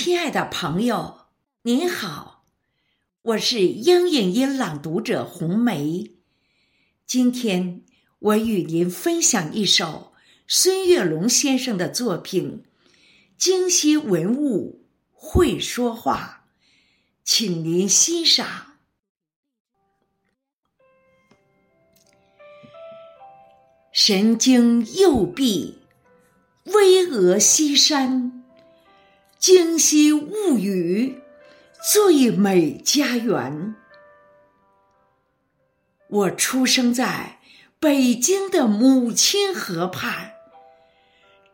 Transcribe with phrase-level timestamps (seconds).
[0.00, 1.26] 亲爱的朋友，
[1.62, 2.44] 您好，
[3.20, 6.12] 我是英影音朗读者红梅。
[7.04, 7.82] 今天
[8.20, 10.12] 我与您分享一首
[10.46, 12.62] 孙月龙先生的作品
[13.36, 16.44] 《京西文物会说话》，
[17.24, 18.76] 请您欣赏。
[23.90, 25.80] 神经右臂，
[26.66, 28.37] 巍峨西山。
[29.38, 31.22] 京西物语，
[31.92, 33.76] 最美家园。
[36.08, 37.38] 我出生在
[37.78, 40.32] 北京的母亲河畔，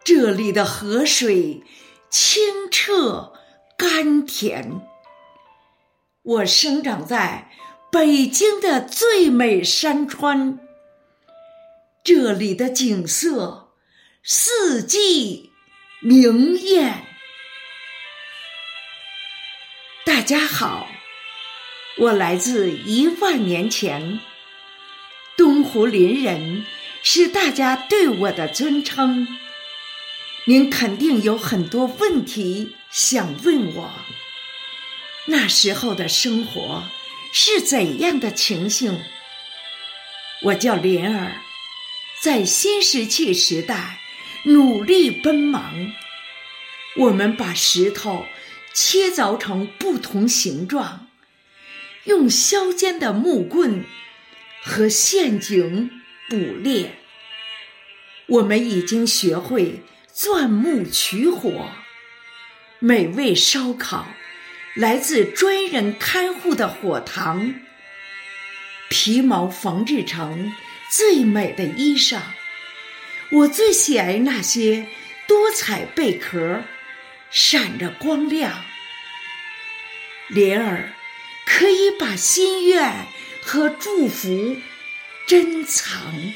[0.02, 1.62] 这里的河水
[2.08, 3.34] 清澈
[3.76, 4.80] 甘甜。
[6.22, 7.50] 我生长在
[7.92, 10.58] 北京的最美山川，
[12.02, 13.74] 这里的景色
[14.22, 15.50] 四季
[16.00, 17.08] 明艳。
[20.24, 20.88] 家好，
[21.98, 24.20] 我来自一万年前。
[25.36, 26.64] 东湖林人
[27.02, 29.28] 是大家对我的尊称。
[30.46, 33.92] 您肯定有很多问题想问我。
[35.26, 36.84] 那时候的生活
[37.34, 38.98] 是怎样的情形？
[40.40, 41.42] 我叫莲儿，
[42.22, 43.98] 在新石器时代
[44.44, 45.92] 努力奔忙。
[46.96, 48.24] 我们把石头。
[48.74, 51.08] 切凿成不同形状，
[52.04, 53.84] 用削尖的木棍
[54.64, 55.90] 和陷阱
[56.28, 56.96] 捕猎。
[58.26, 61.70] 我们已经学会钻木取火，
[62.80, 64.08] 美味烧烤
[64.74, 67.54] 来自专人看护的火塘。
[68.90, 70.52] 皮毛缝制成
[70.90, 72.20] 最美的衣裳，
[73.30, 74.88] 我最喜爱那些
[75.28, 76.64] 多彩贝壳。
[77.34, 78.64] 闪着光亮，
[80.28, 80.92] 莲儿
[81.44, 83.08] 可以把心愿
[83.42, 84.56] 和祝福
[85.26, 86.32] 珍藏。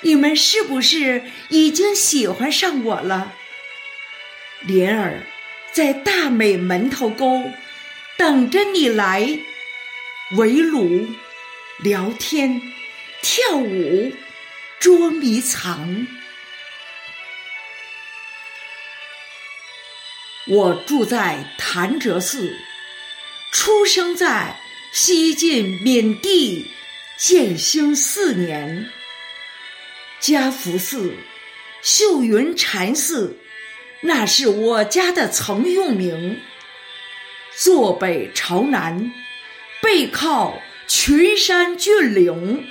[0.00, 3.32] 你们是不是已经喜欢上我了？
[4.62, 5.24] 莲儿
[5.70, 7.52] 在大美门头沟
[8.18, 9.38] 等着你来
[10.38, 11.06] 围炉、
[11.78, 12.60] 聊天、
[13.22, 14.12] 跳舞、
[14.80, 16.08] 捉迷藏。
[20.46, 22.56] 我住在潭柘寺，
[23.52, 24.58] 出生在
[24.90, 26.66] 西晋闵帝
[27.18, 28.90] 建兴四年。
[30.18, 31.14] 家福寺、
[31.82, 33.38] 秀云禅寺，
[34.00, 36.40] 那是我家的曾用名。
[37.56, 39.12] 坐北朝南，
[39.82, 42.66] 背靠群山峻岭，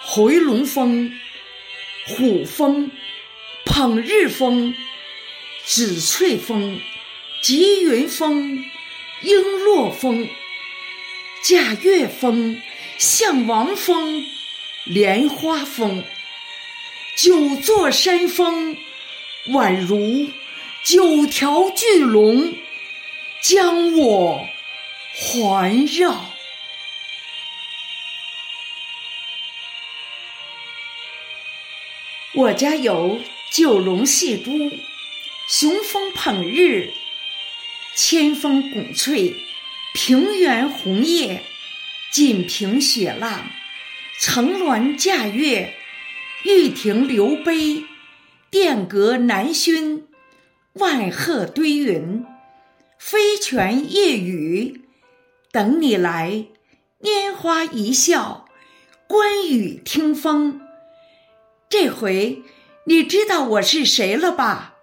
[0.00, 1.12] 回龙峰、
[2.06, 2.90] 虎峰、
[3.64, 4.74] 捧日峰。
[5.66, 6.78] 紫翠峰、
[7.40, 8.62] 吉云峰、
[9.22, 10.28] 璎珞峰、
[11.42, 12.60] 驾月峰、
[12.98, 14.22] 象王峰、
[14.84, 16.04] 莲花峰，
[17.16, 18.76] 九座山峰
[19.48, 20.28] 宛如
[20.84, 22.54] 九条巨龙
[23.42, 24.46] 将我
[25.14, 26.26] 环绕。
[32.34, 33.18] 我家有
[33.50, 34.70] 九龙戏珠。
[35.46, 36.90] 雄风捧日，
[37.94, 39.34] 千峰拱翠，
[39.92, 41.42] 平原红叶，
[42.10, 43.50] 锦屏雪浪，
[44.18, 45.74] 层峦架月，
[46.44, 47.84] 玉亭流杯，
[48.48, 50.08] 殿阁南熏，
[50.72, 52.24] 万壑堆云，
[52.98, 54.86] 飞泉夜雨，
[55.52, 56.46] 等你来，
[57.02, 58.46] 拈花一笑，
[59.06, 60.62] 观雨听风。
[61.68, 62.42] 这回
[62.86, 64.73] 你知道我是谁了吧？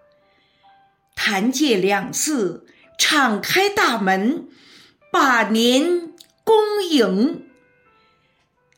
[1.23, 2.65] 潭柘两寺
[2.97, 4.49] 敞开大门，
[5.11, 7.47] 把您恭迎。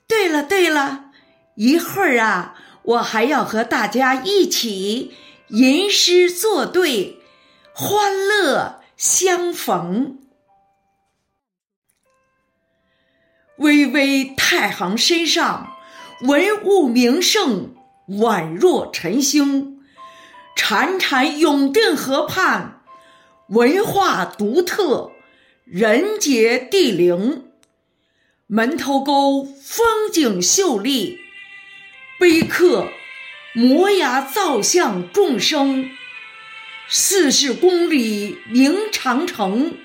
[0.10, 1.06] 对了对了，
[1.56, 5.14] 一会儿啊，我还要和大家一起
[5.48, 7.20] 吟诗作对，
[7.74, 10.20] 欢乐相逢。
[13.56, 15.78] 巍巍太行山上，
[16.24, 17.74] 文物名胜
[18.10, 19.73] 宛若晨星。
[20.56, 22.84] 潺潺永定河畔，
[23.48, 25.12] 文化独特，
[25.66, 27.50] 人杰地灵。
[28.48, 31.20] 门头沟风景秀丽，
[32.20, 32.90] 碑刻
[33.54, 35.90] 摩崖造像众生。
[36.88, 39.78] 四十公里明长城，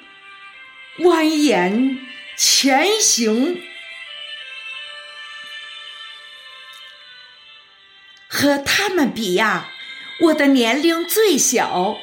[0.98, 1.98] 蜿蜒
[2.36, 3.62] 前行。
[8.28, 9.68] 和他们比呀。
[10.20, 11.96] 我的年龄最小，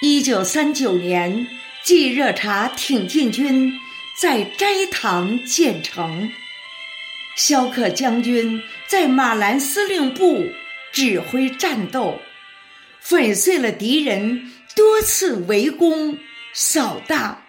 [0.00, 1.46] 一九三九年，
[1.84, 3.78] 冀热察挺进军
[4.18, 6.32] 在斋堂建成，
[7.36, 10.46] 萧克将军在马兰司令部
[10.92, 12.22] 指挥战斗，
[13.00, 16.18] 粉碎了敌人多次围攻
[16.54, 17.44] 扫荡，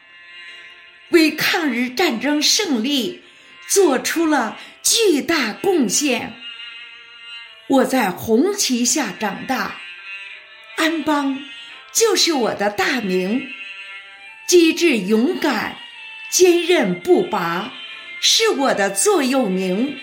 [1.11, 3.21] 为抗日战争胜利
[3.69, 6.33] 做出了巨大贡献。
[7.71, 9.79] 我在红旗下长大，
[10.75, 11.41] 安邦。
[11.93, 13.49] 就是我的大名，
[14.45, 15.77] 机智勇敢、
[16.29, 17.73] 坚韧不拔，
[18.19, 19.97] 是我的座右铭。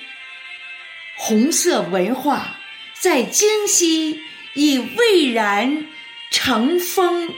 [1.17, 2.59] 红色文化
[2.95, 4.21] 在京西
[4.55, 5.87] 已蔚然
[6.31, 7.35] 成风。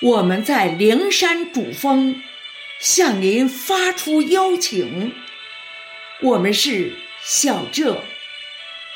[0.00, 2.22] 我们在灵山主峰
[2.78, 5.14] 向您发出邀请，
[6.20, 8.04] 我们是小浙。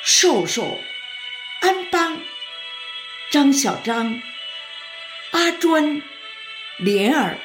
[0.03, 0.81] 瘦瘦、
[1.61, 2.23] 安邦、
[3.31, 4.23] 张小张、
[5.33, 6.01] 阿专、
[6.79, 7.37] 莲儿，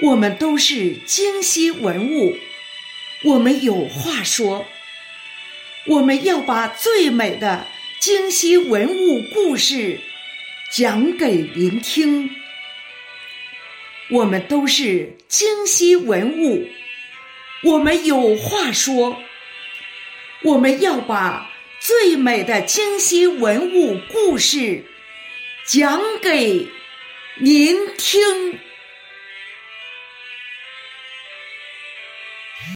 [0.00, 2.36] 我们都是京西文物，
[3.22, 4.66] 我们有话说。
[5.86, 7.68] 我们要把最美的
[8.00, 10.00] 京西文物故事
[10.72, 12.34] 讲给您听。
[14.10, 16.66] 我们都是京西文物，
[17.64, 19.18] 我们有话说。
[20.44, 21.50] 我们要把
[21.80, 24.84] 最美的京西文物故事
[25.66, 26.68] 讲给
[27.40, 28.58] 您听。